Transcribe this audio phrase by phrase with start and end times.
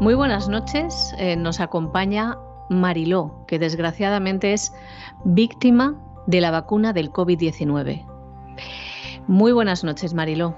[0.00, 1.14] Muy buenas noches.
[1.18, 2.36] Eh, nos acompaña
[2.68, 4.74] Mariló, que desgraciadamente es
[5.22, 5.94] víctima
[6.26, 8.04] de la vacuna del COVID-19.
[9.28, 10.56] Muy buenas noches, Mariló.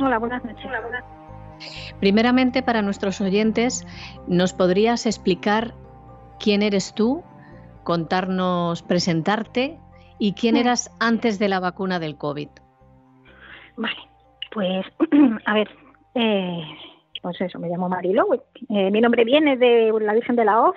[0.00, 0.68] Hola, buenas noches.
[2.00, 3.86] Primeramente, para nuestros oyentes,
[4.26, 5.74] ¿nos podrías explicar
[6.40, 7.22] quién eres tú
[7.86, 9.78] contarnos, presentarte
[10.18, 12.48] y quién eras antes de la vacuna del COVID.
[13.76, 13.96] Vale,
[14.50, 14.84] pues
[15.46, 15.68] a ver,
[16.16, 16.62] eh,
[17.22, 18.26] pues eso, me llamo Marilo.
[18.68, 20.76] Eh, mi nombre viene de la Virgen de la Hoz,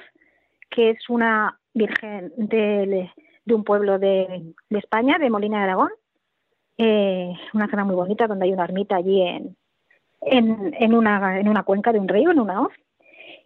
[0.70, 3.10] que es una virgen de,
[3.48, 5.90] un pueblo de, España, de Molina de Aragón.
[6.78, 9.58] Eh, una zona muy bonita donde hay una ermita allí en,
[10.22, 12.74] en, en, una, en una cuenca de un río, en una hoz.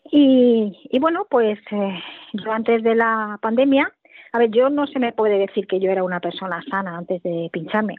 [0.05, 1.99] Y, bueno, pues eh,
[2.33, 3.91] yo antes de la pandemia,
[4.33, 7.21] a ver, yo no se me puede decir que yo era una persona sana antes
[7.23, 7.95] de pincharme,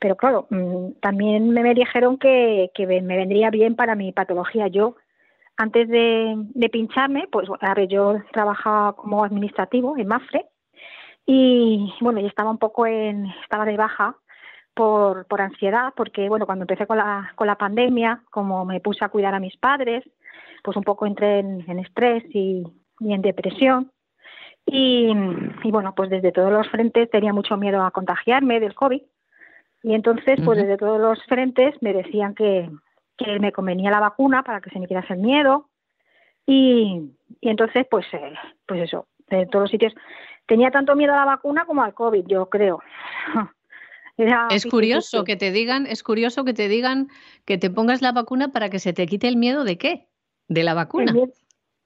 [0.00, 4.68] pero claro, mm, también me, dijeron que, me vendría bien para mi patología.
[4.68, 4.96] Yo,
[5.56, 10.46] antes de, pincharme, pues a ver, yo trabajaba como administrativo en Mafre
[11.26, 14.16] y bueno, yo estaba un poco en, estaba de baja
[14.74, 19.04] por, por ansiedad, porque bueno, cuando empecé con la, con la pandemia, como me puse
[19.04, 20.04] a cuidar a mis padres,
[20.66, 22.64] pues un poco entré en, estrés y,
[22.98, 23.92] en depresión.
[24.66, 25.14] Y,
[25.70, 29.00] bueno, pues desde todos los frentes tenía mucho miedo a contagiarme del COVID.
[29.84, 32.68] Y entonces, pues desde todos los frentes me decían que,
[33.38, 35.68] me convenía la vacuna para que se me quitase el miedo.
[36.44, 38.34] Y, entonces, pues, eh,
[38.66, 39.94] pues eso, de todos los sitios.
[40.46, 42.82] Tenía tanto miedo a la vacuna como al COVID, yo creo.
[44.50, 47.06] es curioso que te digan, es curioso que te digan
[47.44, 50.05] que te pongas la vacuna para que se te quite el miedo de qué?
[50.48, 51.12] ¿De la vacuna?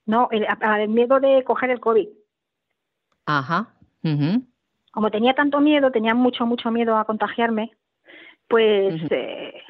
[0.07, 2.09] no, el, miedo de coger el COVID.
[3.27, 3.75] Ajá.
[4.93, 7.73] Como tenía tanto miedo, tenía mucho, mucho miedo a contagiarme,
[8.51, 9.63] pues, eh,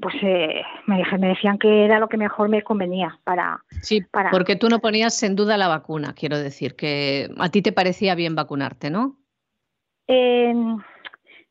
[0.00, 3.64] pues eh, me, me, decían que era lo que mejor me convenía para...
[3.82, 4.30] Sí, para...
[4.30, 8.14] porque tú no ponías en duda la vacuna, quiero decir, que a ti te parecía
[8.14, 9.16] bien vacunarte, ¿no?
[10.06, 10.54] Eh,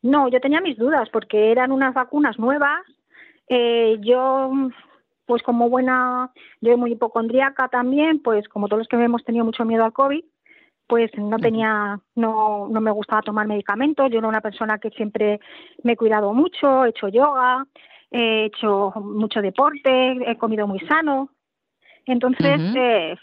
[0.00, 2.80] no, yo tenía mis dudas porque eran unas vacunas nuevas.
[4.00, 4.50] yo
[5.28, 9.66] pues como buena, yo muy hipocondríaca también, pues como todos los que hemos tenido mucho
[9.66, 10.24] miedo al COVID,
[10.86, 15.38] pues no tenía, no, no me gustaba tomar medicamentos, yo era una persona que siempre
[15.82, 17.66] me he cuidado mucho, he hecho yoga,
[18.10, 21.28] he hecho mucho deporte, he comido muy sano,
[22.06, 23.14] entonces eh,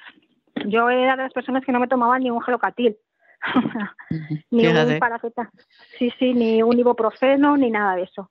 [0.67, 2.95] yo era de las personas que no me tomaban ni un gelocatil,
[4.51, 5.51] ni un paracetamol,
[5.97, 8.29] sí, sí, ni un ibuprofeno, ni nada de eso.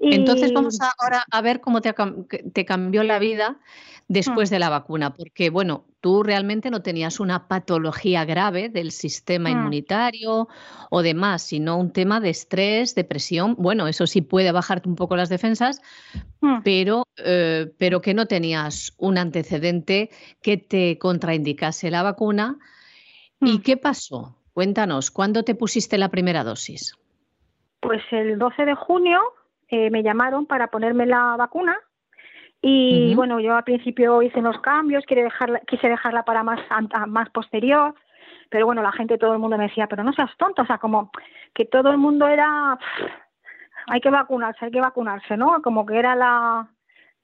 [0.00, 1.94] Entonces vamos ahora a ver cómo te,
[2.52, 3.58] te, cambió la vida
[4.08, 4.54] después mm.
[4.54, 9.52] de la vacuna, porque bueno, tú realmente no tenías una patología grave del sistema mm.
[9.52, 10.48] inmunitario
[10.88, 13.56] o demás, sino un tema de estrés, depresión.
[13.58, 15.82] Bueno, eso sí puede bajarte un poco las defensas,
[16.40, 16.62] mm.
[16.64, 20.08] pero, eh, pero que no tenías un antecedente
[20.40, 22.58] que te contraindicase la vacuna.
[23.42, 24.36] ¿Y qué pasó?
[24.54, 26.94] Cuéntanos, ¿cuándo te pusiste la primera dosis?
[27.80, 29.20] Pues el 12 de junio
[29.70, 31.78] eh, me llamaron para ponerme la vacuna
[32.62, 36.60] y bueno, yo al principio hice unos cambios, quise dejarla, quise dejarla para más,
[37.06, 37.94] más posterior,
[38.50, 40.76] pero bueno, la gente, todo el mundo me decía, pero no seas tonto, o sea,
[40.78, 41.10] como
[41.54, 42.78] que todo el mundo era,
[43.86, 45.62] hay que vacunarse, hay que vacunarse, ¿no?
[45.62, 46.68] Como que era la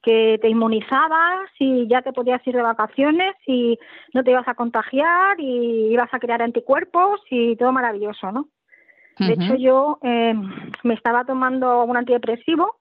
[0.01, 3.77] que te inmunizabas y ya te podías ir de vacaciones y
[4.13, 8.47] no te ibas a contagiar y ibas a crear anticuerpos y todo maravilloso, ¿no?
[9.19, 10.33] De hecho, yo eh,
[10.83, 12.77] me estaba tomando un antidepresivo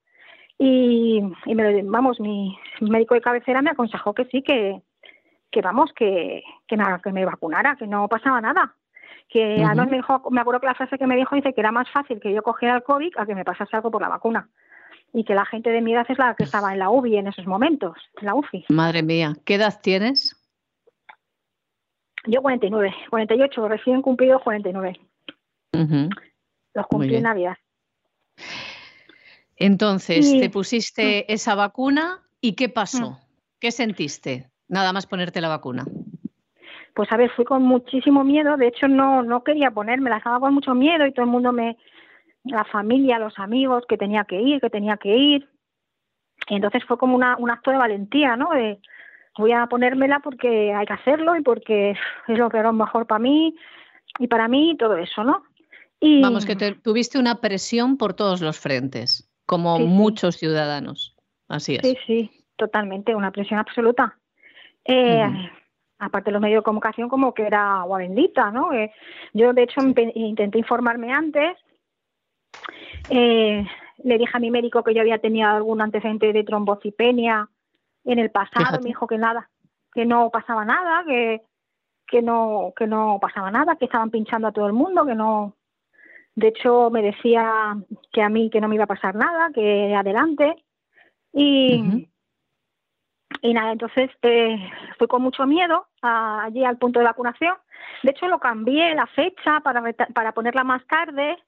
[0.58, 4.82] y, me, vamos, mi médico de cabecera me aconsejó que sí, que,
[5.50, 8.74] que vamos, que, que, me, que me vacunara, que no pasaba nada.
[9.28, 11.72] Que además me dijo, me acuerdo que la frase que me dijo dice que era
[11.72, 14.48] más fácil que yo cogiera el COVID a que me pasase algo por la vacuna.
[15.12, 17.28] Y que la gente de mi edad es la que estaba en la UBI en
[17.28, 18.66] esos momentos, en la UFI.
[18.68, 20.36] Madre mía, ¿qué edad tienes?
[22.26, 24.98] Yo 49, 48, recién cumplido 49.
[26.74, 27.56] Los cumplí en Navidad.
[29.56, 31.32] Entonces, te pusiste mm.
[31.32, 33.12] esa vacuna y ¿qué pasó?
[33.12, 33.18] Mm.
[33.60, 34.50] ¿Qué sentiste?
[34.68, 35.84] Nada más ponerte la vacuna.
[36.94, 40.40] pues a ver, fui con muchísimo miedo, de hecho no, no quería ponerme, la estaba
[40.40, 41.76] con mucho miedo y todo el mundo me,
[42.44, 45.48] la familia, los amigos, que tenía que ir, que tenía que ir.
[46.48, 48.50] Y entonces fue como una, un acto de valentía, ¿no?
[48.50, 48.78] De,
[49.36, 53.18] voy a ponérmela porque hay que hacerlo y porque es lo que era mejor para
[53.18, 53.54] mí
[54.18, 55.44] y para mí y todo eso, ¿no?
[56.00, 56.20] Y...
[56.22, 61.16] Vamos, que tuviste una presión por todos los frentes, como muchos ciudadanos.
[61.48, 61.82] Así es.
[61.82, 64.18] Sí, sí, totalmente, una presión absoluta.
[64.84, 65.24] Eh,
[65.98, 68.72] aparte de los medios de comunicación, como que era agua bendita, ¿no?
[68.72, 68.92] Eh,
[69.32, 69.80] yo, de hecho,
[70.14, 71.56] intenté informarme antes.
[73.10, 73.64] Eh,
[73.98, 77.48] le dije a mi médico que yo había tenido algún antecedente de trombocipenia
[78.04, 78.78] en el pasado.
[78.80, 79.50] Me dijo que nada,
[79.92, 81.42] que no pasaba nada, que,
[82.06, 85.56] que, no, que no pasaba nada, que estaban pinchando a todo el mundo, que no.
[86.36, 87.76] De hecho, me decía
[88.12, 90.54] que a mí que no me iba a pasar nada, que adelante.
[91.32, 92.08] Y,
[93.42, 94.56] y nada, entonces eh,
[94.98, 97.54] fui con mucho miedo allí al punto de vacunación.
[98.02, 99.82] De hecho, lo cambié la fecha para,
[100.14, 101.38] para ponerla más tarde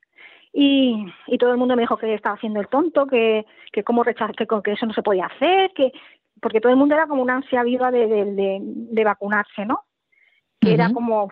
[0.53, 4.03] y, y todo el mundo me dijo que estaba haciendo el tonto, que, que cómo
[4.05, 5.93] que, que eso no se podía hacer, que
[6.41, 9.85] porque todo el mundo era como una ansia viva de, de, de, vacunarse, ¿no?
[10.61, 11.31] Que era como...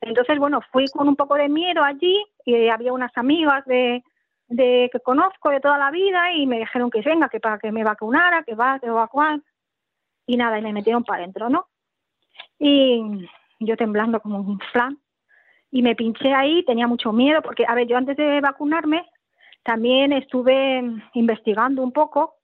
[0.00, 4.02] Entonces, bueno, fui con un poco de miedo allí y había unas amigas de,
[4.48, 7.84] que conozco de toda la vida y me dijeron que venga, que para que me
[7.84, 9.40] vacunara, que va, que va a
[10.26, 11.68] Y nada, y me metieron para adentro, ¿no?
[12.58, 13.02] Y
[13.60, 14.98] yo temblando como un flan.
[15.70, 19.04] Y me pinché ahí, tenía mucho miedo, porque, a ver, yo antes de vacunarme
[19.64, 22.36] también estuve investigando un poco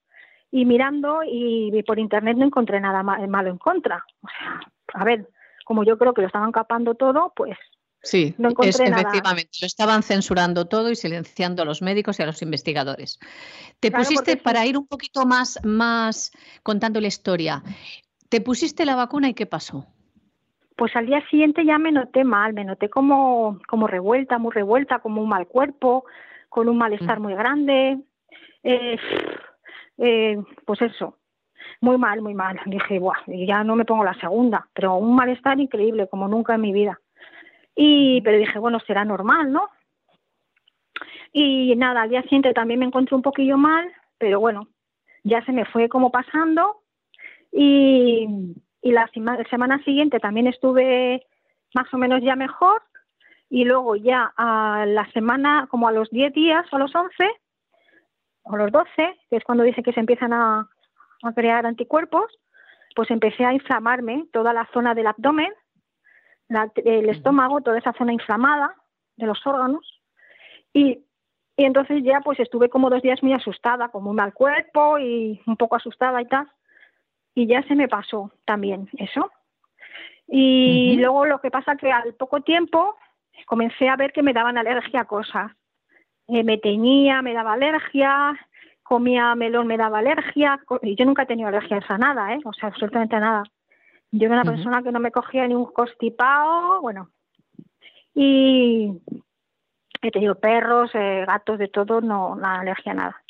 [0.51, 4.05] y mirando y por internet no encontré nada malo en contra.
[4.23, 4.61] O sea,
[4.95, 5.29] a ver,
[5.65, 7.57] como yo creo que lo estaban capando todo, pues
[8.03, 9.51] Sí, efectivamente.
[9.61, 13.19] Lo estaban censurando todo y silenciando a los médicos y a los investigadores.
[13.79, 16.33] Te pusiste, para ir un poquito más, más
[16.63, 17.63] contando la historia,
[18.29, 19.87] ¿te pusiste la vacuna y qué pasó?
[20.77, 25.01] Pues al día siguiente ya me noté mal, me noté como, como revuelta, muy revuelta,
[25.01, 26.07] como un mal cuerpo,
[26.49, 27.23] con un malestar mm.
[27.23, 27.99] muy grande.
[28.63, 28.97] Eh,
[29.99, 31.19] eh, pues eso,
[31.83, 32.59] muy mal, muy mal.
[32.65, 36.63] Dije, Buah, ya no me pongo la segunda, pero un malestar increíble, como nunca en
[36.63, 36.99] mi vida.
[37.75, 39.69] Y, pero dije, bueno, será normal, ¿no?
[41.33, 44.69] Y nada, al día siguiente también me encontré un poquillo mal, pero bueno,
[45.23, 46.83] ya se me fue como pasando.
[47.53, 48.27] Y,
[48.83, 49.09] y la
[49.49, 51.27] semana siguiente también estuve
[51.75, 52.83] más o menos ya mejor.
[53.49, 57.11] Y luego ya a la semana, como a los 10 días o a los 11,
[58.43, 60.69] o los 12, que es cuando dice que se empiezan a,
[61.23, 62.31] a crear anticuerpos,
[62.95, 65.53] pues empecé a inflamarme toda la zona del abdomen
[66.85, 68.75] el estómago, toda esa zona inflamada
[69.17, 70.01] de los órganos.
[70.73, 71.05] Y,
[71.57, 75.41] y, entonces ya pues estuve como dos días muy asustada, como un mal cuerpo y
[75.47, 76.49] un poco asustada y tal.
[77.35, 79.31] Y ya se me pasó también eso.
[80.27, 82.97] Y luego lo que pasa que al poco tiempo
[83.47, 85.51] comencé a ver que me daban alergia a cosas.
[86.29, 88.39] Eh, me teñía, me daba alergia,
[88.85, 90.61] comía melón, me daba alergia.
[90.83, 92.39] Y yo nunca he tenido alergia a nada, ¿eh?
[92.45, 93.43] O sea, absolutamente nada.
[94.13, 97.11] Yo era una persona que no me cogía ni un constipado, bueno.
[98.15, 99.01] Y
[100.03, 103.23] he tenido perros, eh, gatos, de todo, no, nada, alergia, nada.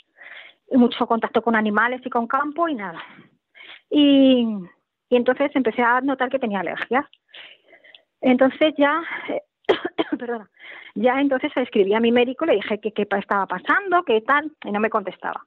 [0.71, 3.03] Y mucho contacto con animales y con campo y nada.
[3.91, 4.47] Y,
[5.11, 7.09] y entonces empecé a notar que tenía alergia.
[8.21, 9.03] Entonces ya,
[10.19, 10.49] perdona,
[10.95, 14.73] ya entonces escribí a mi médico, le dije que qué estaba pasando, qué tal, y
[14.73, 15.45] no me contestaba.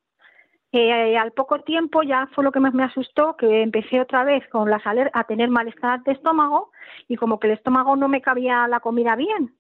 [0.76, 4.48] Eh, al poco tiempo ya fue lo que más me asustó, que empecé otra vez
[4.50, 6.72] con las a tener malestar de estómago
[7.08, 9.56] y como que el estómago no me cabía la comida bien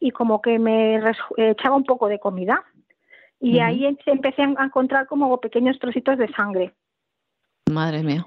[0.00, 1.00] y como que me
[1.36, 2.64] echaba un poco de comida.
[3.40, 6.74] Y ahí empecé a encontrar como pequeños trocitos de sangre.
[7.70, 8.26] Madre mía.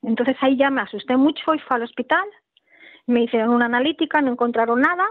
[0.00, 2.24] Entonces ahí ya me asusté mucho y fui al hospital.
[3.06, 5.06] Me hicieron una analítica, no encontraron nada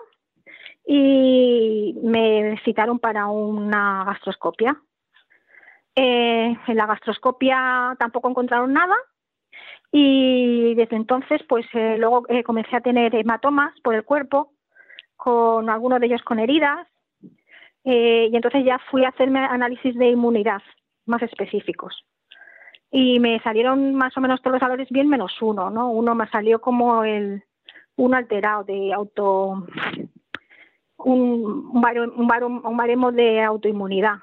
[0.87, 4.81] y me citaron para una gastroscopia.
[5.95, 8.95] Eh, en la gastroscopia tampoco encontraron nada
[9.91, 14.53] y desde entonces pues eh, luego eh, comencé a tener hematomas por el cuerpo,
[15.17, 16.87] con algunos de ellos con heridas
[17.83, 20.61] y entonces ya fui a hacerme análisis de inmunidad
[21.07, 22.05] más específicos
[22.89, 25.89] y me salieron más o menos todos los valores bien menos uno, ¿no?
[25.91, 27.43] Uno me salió como el
[27.97, 29.67] un alterado de auto
[30.97, 34.19] un, un, un baremo de autoinmunidad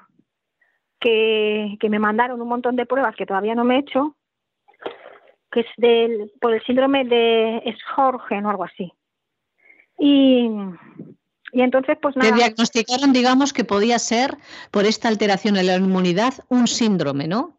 [0.99, 4.15] que, me mandaron un montón de pruebas que todavía no me he hecho,
[5.51, 8.91] que es del, por el síndrome de Schorgen o algo así.
[9.97, 10.49] Y,
[11.51, 12.29] y entonces, pues nada.
[12.29, 14.37] Te diagnosticaron, digamos, que podía ser,
[14.71, 17.57] por esta alteración en la inmunidad, un síndrome, ¿no?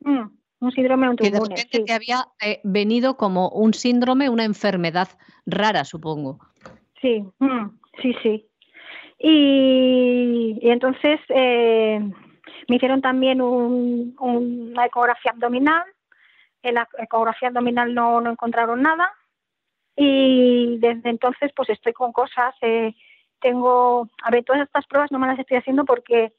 [0.00, 1.54] Mm, un síndrome autoinmune.
[1.54, 5.08] Que de te había eh, venido como un síndrome, una enfermedad
[5.46, 6.38] rara, supongo.
[7.00, 7.66] Sí, mm,
[8.02, 8.46] sí, sí.
[9.18, 12.00] Y, entonces eh,
[12.68, 15.84] me hicieron también una ecografía abdominal.
[16.62, 19.12] En la ecografía abdominal no, no encontraron nada.
[19.96, 22.54] Y desde entonces pues estoy con cosas.
[22.62, 22.94] Eh,
[23.40, 26.32] tengo, a ver, todas estas pruebas no me las estoy haciendo porque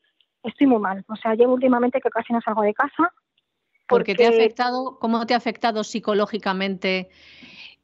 [0.44, 1.04] estoy muy mal.
[1.08, 3.12] O sea, llevo últimamente que casi no salgo de casa
[3.92, 7.10] porque, te ha afectado, ¿cómo te ha afectado psicológicamente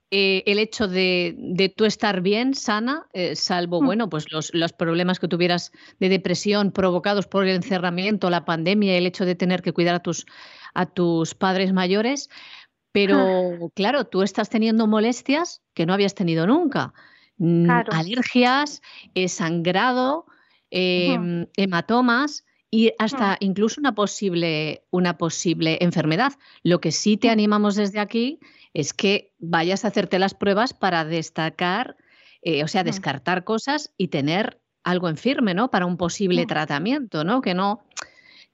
[0.09, 3.85] eh, el hecho de, de, tú estar bien, sana, eh, salvo, mm.
[3.85, 8.97] bueno, pues los, los, problemas que tuvieras de depresión provocados por el encerramiento, la pandemia,
[8.97, 10.25] el hecho de tener que cuidar a tus,
[10.73, 12.29] a tus padres mayores?
[12.93, 16.93] Pero claro, tú estás teniendo molestias que no habías tenido nunca.
[17.37, 18.81] Mm, alergias,
[19.13, 20.25] eh, sangrado,
[20.71, 23.37] em, hematomas y hasta mm.
[23.39, 26.33] incluso una posible, una posible enfermedad.
[26.63, 27.31] Lo que sí te mm.
[27.31, 28.39] animamos desde aquí
[28.73, 31.97] es que vayas a hacerte las pruebas para destacar,
[32.41, 32.85] eh, o sea, mm.
[32.85, 35.69] descartar cosas y tener algo en firme, ¿no?
[35.69, 37.41] Para un posible tratamiento, ¿no?
[37.41, 37.83] Que no,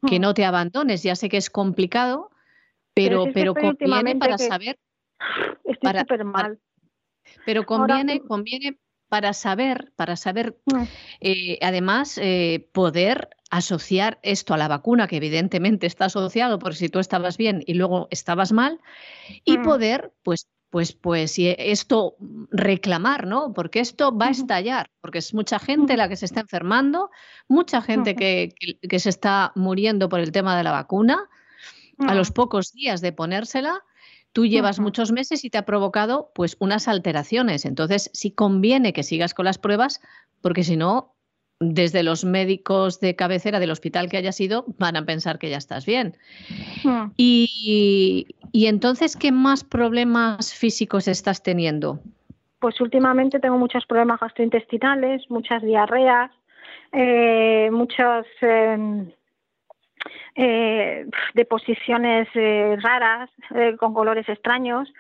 [0.08, 1.04] que no te abandones.
[1.04, 2.32] Ya sé que es complicado,
[2.94, 4.80] pero, pero, conviene para saber.
[5.64, 6.60] Estoy súper mal.
[7.46, 8.78] pero conviene, conviene
[9.10, 10.58] para saber, para saber,
[11.20, 16.90] eh, además, eh, poder asociar esto a la vacuna, que evidentemente está asociado por si
[16.90, 18.80] tú estabas bien y luego estabas mal,
[19.46, 19.64] y mm.
[19.64, 22.16] poder, pues, pues, pues, esto
[22.50, 23.54] reclamar, ¿no?
[23.54, 27.12] Porque esto va a estallar, porque es mucha gente la que se está enfermando,
[27.48, 28.56] mucha gente que,
[28.90, 31.30] que, se está muriendo por el tema de la vacuna,
[32.00, 32.34] a los mm.
[32.34, 33.84] pocos días de ponérsela.
[34.32, 37.66] Tú llevas muchos meses y te ha provocado pues unas alteraciones.
[37.66, 40.02] Entonces, sí conviene que sigas con las pruebas,
[40.42, 41.14] porque si no,
[41.60, 45.58] desde los médicos de cabecera del hospital que hayas ido van a pensar que ya
[45.58, 46.16] estás bien.
[46.84, 47.12] Hmm.
[47.18, 52.00] Y, entonces, ¿qué más problemas físicos estás teniendo?
[52.60, 56.32] Pues últimamente tengo muchos problemas gastrointestinales, muchas diarreas,
[56.92, 59.12] eh, muchas em,
[60.36, 63.30] eh, deposiciones eh, raras
[63.80, 64.92] con colores extraños.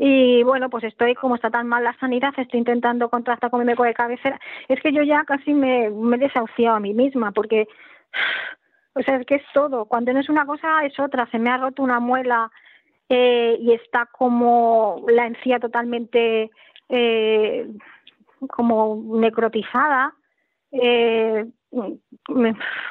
[0.00, 3.66] Y bueno, pues estoy, como está tan mal la sanidad, estoy intentando contrastar con mi
[3.66, 4.40] médico de cabecera.
[4.68, 7.66] Es que yo ya casi me, me he desahuciado a mí misma, porque,
[8.94, 9.86] o sea, es que es todo.
[9.86, 11.28] Cuando no es una cosa, es otra.
[11.32, 12.48] Se me ha roto una muela
[13.08, 16.50] eh, y está como la encía totalmente
[16.88, 17.68] eh,
[18.48, 20.14] como necrotizada.
[20.70, 21.44] Eh,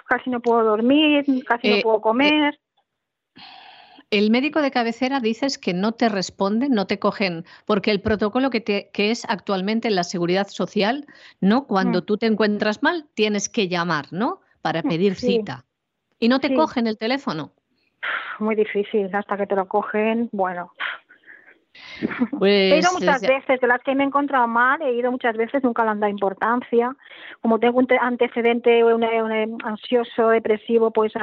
[0.08, 2.60] casi no puedo dormir, casi no puedo comer.
[4.10, 8.50] El médico de cabecera dices que no te responden, no te cogen, porque el protocolo
[8.50, 11.06] que, que es actualmente en la seguridad social,
[11.42, 11.68] ¿no?
[11.68, 12.06] Cuando mm.
[12.06, 14.40] tú te encuentras mal, tienes que llamar, ¿no?
[14.62, 15.66] Para mm, pedir cita.
[16.20, 17.52] Y no te cogen el teléfono.
[18.40, 20.72] Muy difícil, hasta que te lo cogen, bueno.
[22.40, 25.36] Pues, he ido muchas veces, de las que me he encontrado mal, he ido muchas
[25.36, 26.96] veces, nunca le han dado importancia.
[27.42, 29.04] Como tengo un antecedente un,
[29.64, 31.14] ansioso, depresivo, pues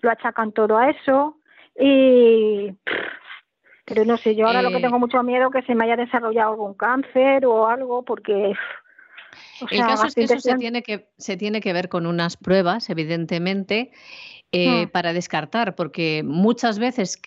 [0.00, 1.36] lo achacan todo a eso.
[1.78, 2.70] Y
[3.84, 5.84] pero no sé, yo ahora lo que eh, tengo mucho miedo es que se me
[5.84, 8.54] haya desarrollado algún cáncer o algo, porque
[9.70, 12.88] el caso es que eso se tiene que, se tiene que ver con unas pruebas,
[12.88, 13.90] evidentemente,
[14.52, 14.90] eh, hmm.
[14.90, 17.20] para descartar, porque muchas veces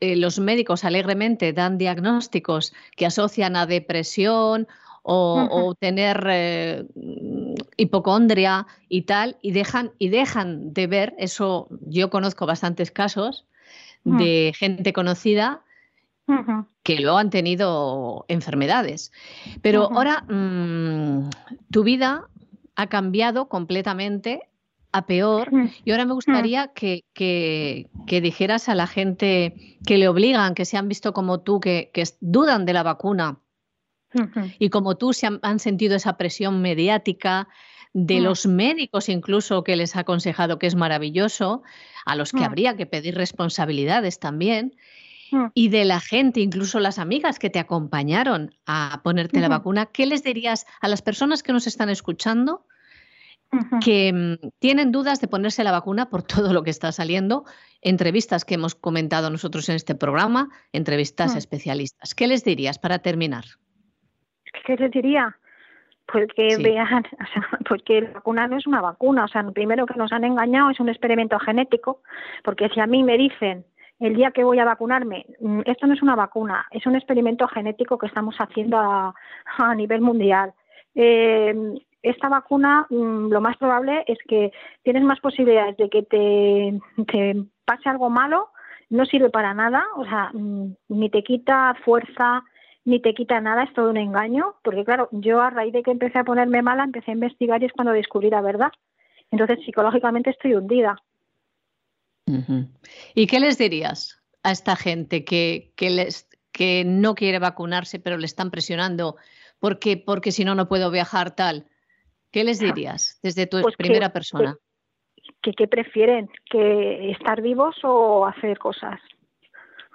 [0.00, 4.68] eh, los médicos alegremente dan diagnósticos que asocian a depresión
[5.02, 6.86] o, o tener
[7.76, 13.46] hipocondria y tal, y dejan, y dejan de ver, eso yo conozco bastantes casos,
[14.04, 14.18] Mm.
[14.18, 15.62] de gente conocida
[16.82, 19.12] que luego han tenido enfermedades.
[19.62, 21.30] Pero ahora mm,
[21.70, 22.28] tu vida
[22.76, 24.42] ha cambiado completamente
[24.92, 25.50] a peor
[25.84, 30.76] y ahora me gustaría que, que, dijeras a la gente que le obligan, que se
[30.76, 33.38] han visto como tú, que, que dudan de la vacuna
[34.58, 37.48] y como tú se han, sentido esa presión mediática
[37.92, 41.62] de los médicos incluso que les ha aconsejado que es maravilloso,
[42.08, 42.44] a los que mm.
[42.44, 44.74] habría que pedir responsabilidades también,
[45.30, 45.46] mm.
[45.54, 50.06] y de la gente, incluso las amigas que te acompañaron a ponerte la vacuna, ¿qué
[50.06, 52.64] les dirías a las personas que nos están escuchando?
[53.82, 57.44] que mm, tienen dudas de ponerse la vacuna por todo lo que está saliendo,
[57.80, 62.14] entrevistas que hemos comentado nosotros en este programa, entrevistas especialistas.
[62.14, 63.44] ¿Qué les dirías para terminar?
[64.66, 65.38] ¿Qué les diría?
[66.10, 67.04] Porque vean,
[67.68, 70.70] porque la vacuna no es una vacuna, o sea, lo primero que nos han engañado
[70.70, 72.00] es un experimento genético,
[72.44, 73.64] porque si a mí me dicen
[74.00, 77.46] el día que voy a vacunarme, mm, esto no es una vacuna, es un experimento
[77.48, 79.14] genético que estamos haciendo a,
[79.76, 80.52] nivel mundial.
[80.94, 81.54] Eh,
[82.02, 87.44] esta vacuna, mm, lo más probable es que tienes más posibilidades de que te, te
[87.64, 88.50] pase algo malo
[88.90, 92.42] no sirve para nada, o sea, mm, ni te quita fuerza,
[92.84, 95.90] ni te quita nada, es todo un engaño, porque claro, yo a raíz de que
[95.90, 98.72] empecé a ponerme mala, empecé a investigar y es cuando descubrí la verdad.
[99.30, 100.96] Entonces, psicológicamente estoy hundida.
[103.14, 108.16] ¿Y qué les dirías a esta gente que, que, les, que no quiere vacunarse, pero
[108.18, 109.16] le están presionando
[109.58, 111.66] porque, porque si no, no puedo viajar tal?
[112.30, 114.56] ¿Qué les dirías desde tu pues primera persona?
[115.42, 119.00] Que, que, prefieren, que estar vivos o hacer cosas.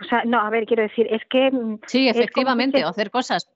[0.03, 1.50] O sea, no, a ver, quiero decir, es que...
[1.50, 3.50] Mm, sí, efectivamente, hacer cosas.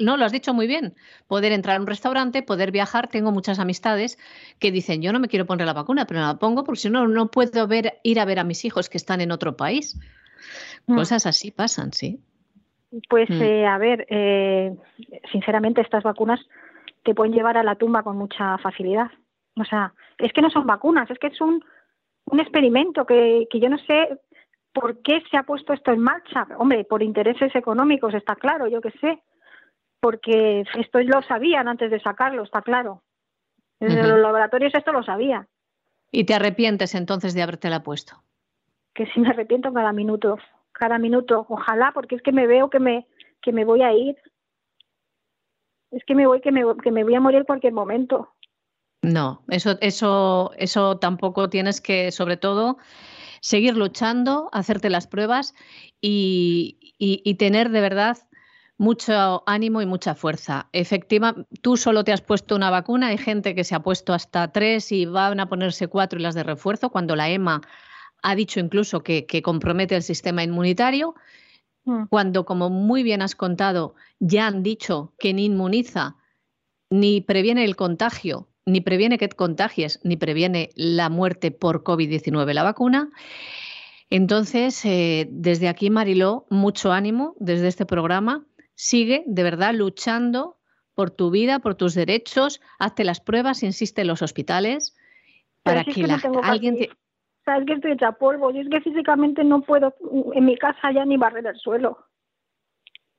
[0.00, 0.94] No, lo has dicho muy bien.
[1.28, 3.08] Poder entrar a un restaurante, poder viajar.
[3.08, 4.18] Tengo muchas amistades
[4.58, 7.06] que dicen, yo no me quiero poner la vacuna, pero la pongo porque si no,
[7.06, 9.98] no puedo ver, ir a ver a mis hijos que están en otro país.
[10.86, 10.96] Mm.
[10.96, 12.20] Cosas así pasan, sí.
[13.08, 13.42] Pues, mm.
[13.42, 14.74] eh, a ver, eh,
[15.30, 16.40] sinceramente, estas vacunas
[17.04, 19.10] te pueden llevar a la tumba con mucha facilidad.
[19.56, 21.64] O sea, es que no son vacunas, es que es un,
[22.24, 24.18] un experimento que, que yo no sé
[24.80, 26.46] por qué se ha puesto esto en marcha.
[26.58, 29.22] Hombre, por intereses económicos, está claro, yo qué sé
[30.00, 33.02] porque esto lo sabían antes de sacarlo, está claro.
[33.80, 35.46] Desde los laboratorios esto lo sabía.
[36.10, 38.22] ¿Y te arrepientes entonces de habértela puesto?
[38.94, 40.38] Que sí me arrepiento cada minuto,
[40.72, 41.46] cada minuto.
[41.48, 43.06] Ojalá, porque es que me veo que me,
[43.40, 44.16] que me voy a ir.
[45.90, 48.34] Es que me voy, que me, que me voy a morir en cualquier momento.
[49.02, 52.78] No, eso, eso, eso tampoco tienes que, sobre todo,
[53.40, 55.54] seguir luchando, hacerte las pruebas
[56.00, 58.18] y, y tener de verdad
[58.78, 60.68] mucho ánimo y mucha fuerza.
[60.72, 64.52] Efectiva, tú solo te has puesto una vacuna, hay gente que se ha puesto hasta
[64.52, 67.60] tres y van a ponerse cuatro y las de refuerzo, cuando la EMA
[68.22, 71.14] ha dicho incluso que, compromete el sistema inmunitario,
[71.84, 72.04] mm.
[72.08, 76.16] cuando, como muy bien has contado, ya han dicho que ni inmuniza,
[76.88, 82.52] ni previene el contagio, ni previene que te contagies, ni previene la muerte por COVID-19
[82.52, 83.10] la vacuna.
[84.10, 88.44] Entonces, eh, desde aquí, Mariló, mucho ánimo desde este programa
[88.74, 90.56] sigue de verdad luchando
[90.94, 94.96] por tu vida, por tus derechos, hazte las pruebas, insiste en los hospitales,
[95.62, 96.04] para que,
[96.42, 96.76] alguien...
[96.76, 96.90] Te...
[97.44, 99.94] Sabes que estoy hecha polvo, y es que físicamente no puedo
[100.34, 101.98] en mi casa ya ni barrer el suelo.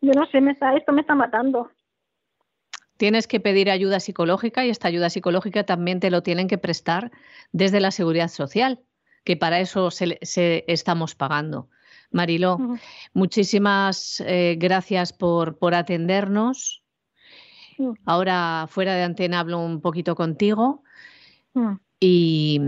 [0.01, 1.71] Yo no sé, me está, esto me está matando.
[2.99, 7.11] Tienes que pedir ayuda psicológica y esta ayuda psicológica también te lo tienen que prestar
[7.53, 8.81] desde la seguridad social,
[9.23, 10.19] que para eso se
[10.67, 11.69] estamos pagando.
[12.11, 12.59] Mariló,
[13.13, 16.83] muchísimas eh, gracias por, por atendernos.
[18.03, 20.83] Ahora fuera de antena hablo un poquito contigo
[22.01, 22.59] y,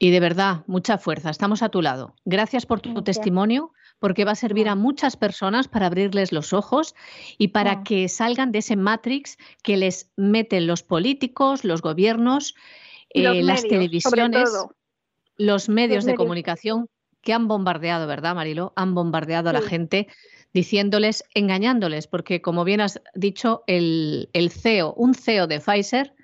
[0.00, 1.30] y, de verdad, mucha fuerza.
[1.30, 2.16] Estamos a tu lado.
[2.24, 6.94] Gracias por tu testimonio porque va a servir a muchas personas para abrirles los ojos
[7.36, 12.54] y para que salgan de ese matrix que les meten los políticos, los gobiernos,
[13.10, 14.50] eh, las televisiones,
[15.36, 16.88] los medios de comunicación
[17.22, 18.72] que han bombardeado, ¿verdad, Marilo?
[18.76, 20.08] Han bombardeado a la gente
[20.52, 26.14] diciéndoles, engañándoles, porque como bien has dicho, el, CEO, un CEO de Pfizer,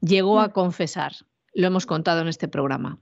[0.00, 0.52] llegó a mm.
[0.52, 1.12] confesar,
[1.54, 2.98] lo hemos contado en este programa.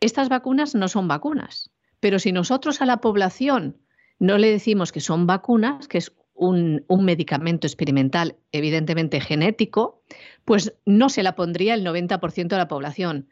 [0.00, 1.70] Estas vacunas no son vacunas,
[2.00, 3.76] pero si nosotros a la población
[4.18, 10.02] no le decimos que son vacunas, que es un, un, medicamento experimental, evidentemente genético,
[10.44, 13.28] pues no se la pondría el 90% de la población.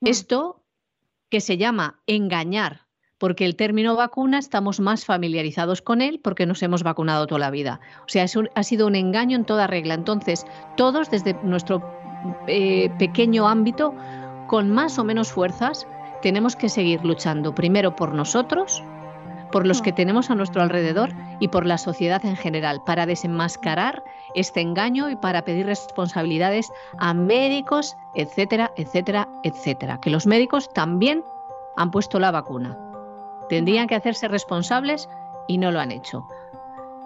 [0.00, 0.08] Mm.
[0.08, 0.62] Esto
[1.30, 2.86] que se llama engañar,
[3.18, 7.50] porque el término vacuna estamos más familiarizados con él porque nos hemos vacunado toda la
[7.50, 7.80] vida.
[8.04, 9.94] O sea, ha sido un engaño en toda regla.
[9.94, 10.44] Entonces,
[10.76, 11.82] todos desde nuestro
[12.46, 13.94] eh, pequeño ámbito,
[14.48, 15.86] con más o menos fuerzas,
[16.22, 18.82] tenemos que seguir luchando primero por nosotros,
[19.52, 24.02] por los que tenemos a nuestro alrededor y por la sociedad en general, para desenmascarar
[24.34, 30.00] este engaño y para pedir responsabilidades a médicos, etcétera, etcétera, etcétera.
[30.00, 31.24] Que los médicos también
[31.76, 32.76] han puesto la vacuna.
[33.48, 35.08] Tendrían que hacerse responsables
[35.46, 36.26] y no lo han hecho.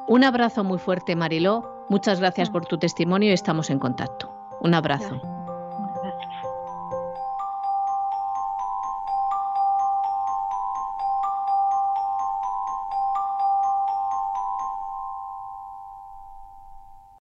[0.08, 1.86] Un abrazo muy fuerte, Mariló.
[1.88, 4.32] Muchas gracias por tu testimonio y estamos en contacto.
[4.60, 5.20] Un abrazo.